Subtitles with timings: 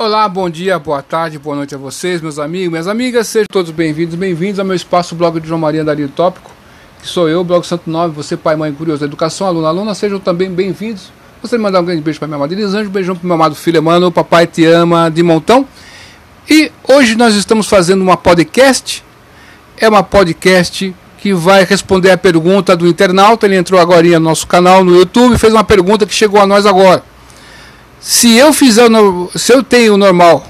[0.00, 3.26] Olá, bom dia, boa tarde, boa noite a vocês, meus amigos, minhas amigas.
[3.26, 6.52] Sejam todos bem-vindos, bem-vindos ao meu espaço, blog de João Maria Dario Tópico,
[7.02, 10.20] que sou eu, blog Santo Nove, você, pai, mãe, curioso da educação, aluno, aluna, sejam
[10.20, 11.10] também bem-vindos.
[11.42, 13.56] Gostaria de mandar um grande beijo para minha amada Elisângela, um beijão para meu amado
[13.56, 15.66] filho Emmanuel, papai te ama de montão.
[16.48, 19.04] E hoje nós estamos fazendo uma podcast,
[19.78, 24.46] é uma podcast que vai responder a pergunta do internauta, ele entrou agora no nosso
[24.46, 27.02] canal no YouTube fez uma pergunta que chegou a nós agora
[28.00, 28.88] se eu fizer
[29.34, 30.46] se eu tenho o normal,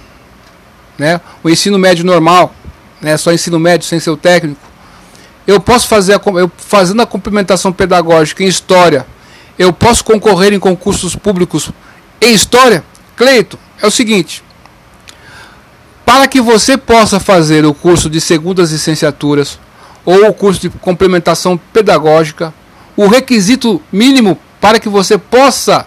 [0.98, 2.55] né, o ensino médio normal,
[3.01, 4.61] né, só ensino médio sem ser o técnico,
[5.47, 9.07] eu posso fazer a, eu, fazendo a complementação pedagógica em história,
[9.59, 11.71] eu posso concorrer em concursos públicos
[12.21, 12.84] em história?
[13.16, 14.45] Cleito, é o seguinte:
[16.05, 19.59] para que você possa fazer o curso de segundas licenciaturas
[20.05, 22.52] ou o curso de complementação pedagógica,
[22.96, 25.87] o requisito mínimo para que você possa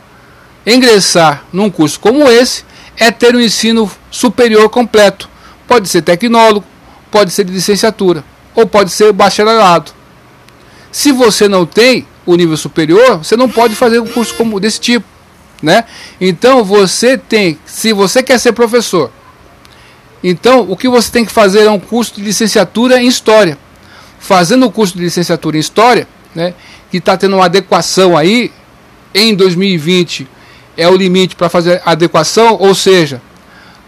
[0.65, 2.63] ingressar num curso como esse
[2.97, 5.29] é ter um ensino superior completo.
[5.67, 6.65] Pode ser tecnólogo,
[7.09, 8.23] pode ser de licenciatura
[8.53, 9.91] ou pode ser bacharelado.
[10.91, 14.79] Se você não tem o nível superior, você não pode fazer um curso como desse
[14.79, 15.05] tipo,
[15.61, 15.85] né?
[16.19, 19.11] Então você tem, se você quer ser professor,
[20.23, 23.57] então o que você tem que fazer é um curso de licenciatura em história.
[24.19, 26.53] Fazendo o curso de licenciatura em história, né,
[26.91, 28.51] que está tendo uma adequação aí
[29.15, 30.27] em 2020
[30.77, 33.21] é o limite para fazer adequação, ou seja,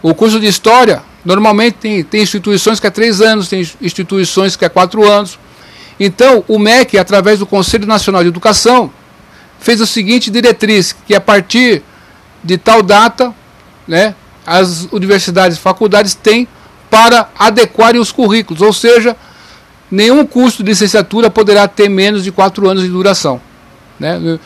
[0.02, 4.66] o curso de História normalmente tem, tem instituições que é três anos, tem instituições que
[4.66, 5.40] é quatro anos.
[6.00, 8.92] Então, o MEC, através do Conselho Nacional de Educação,
[9.60, 11.82] fez a seguinte diretriz, que a partir
[12.44, 13.34] de tal data,
[13.88, 14.14] né,
[14.46, 16.48] as universidades e faculdades têm
[16.90, 19.16] para adequarem os currículos, ou seja,
[19.90, 23.40] nenhum curso de licenciatura poderá ter menos de quatro anos de duração.
[24.00, 24.40] Né?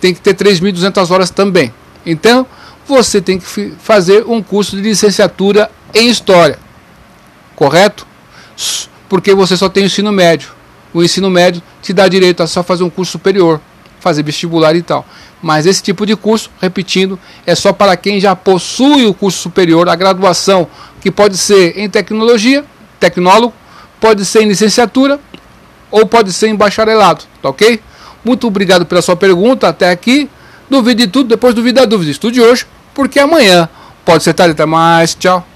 [0.00, 1.72] Tem que ter 3.200 horas também.
[2.04, 2.46] Então,
[2.86, 6.58] você tem que fazer um curso de licenciatura em História.
[7.54, 8.06] Correto?
[9.08, 10.50] Porque você só tem o ensino médio.
[10.92, 13.60] O ensino médio te dá direito a só fazer um curso superior,
[14.00, 15.06] fazer vestibular e tal.
[15.42, 19.88] Mas esse tipo de curso, repetindo, é só para quem já possui o curso superior,
[19.88, 20.68] a graduação,
[21.00, 22.64] que pode ser em tecnologia,
[22.98, 23.54] tecnólogo,
[24.00, 25.20] pode ser em licenciatura
[25.90, 27.80] ou pode ser em bacharelado, tá ok?
[28.24, 30.28] Muito obrigado pela sua pergunta até aqui.
[30.68, 32.10] Duvide de tudo, depois duvide da dúvida.
[32.10, 33.68] Estude hoje, porque amanhã
[34.04, 34.52] pode ser tarde.
[34.52, 35.14] Até mais.
[35.14, 35.49] Tchau.